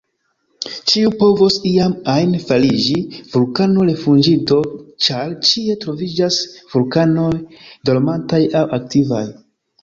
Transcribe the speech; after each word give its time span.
Ĉiu 0.91 1.09
povos 1.17 1.57
iam 1.71 1.91
ajn 2.13 2.31
fariĝi 2.45 2.95
vulkano-rifuĝinto, 3.33 4.57
ĉar 5.09 5.35
ĉie 5.51 5.77
troviĝas 5.85 6.39
vulkanoj 6.73 7.29
dormantaj 7.91 8.41
aŭ 8.63 8.67
aktivaj. 8.81 9.23